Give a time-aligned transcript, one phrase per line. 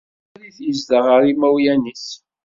[0.25, 2.07] Mazal-it yezdeɣ ɣer yimawlan-nnes.